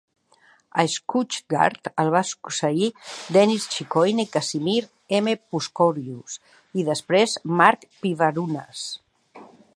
A 0.83 0.83
Schuckardt 0.93 1.89
el 2.03 2.09
va 2.15 2.21
succeir 2.29 2.87
Denis 3.37 3.67
Chicoine 3.75 4.25
Casimir 4.37 4.81
M. 5.19 5.37
Puskorius 5.53 6.41
i 6.81 6.89
després 6.93 7.37
Mark 7.63 7.89
Pivarunas. 8.01 8.89